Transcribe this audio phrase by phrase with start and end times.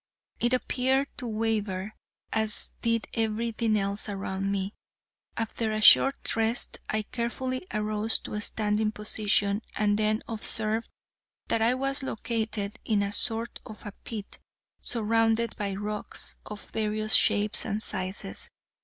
[0.39, 1.93] It appeared to waver,
[2.33, 4.73] as did everything else around me.
[5.37, 10.89] After a short rest, I carefully arose to a standing position, and then observed
[11.49, 14.39] that I was located in a sort of a pit,
[14.79, 18.49] surrounded by rocks of various shapes and sizes.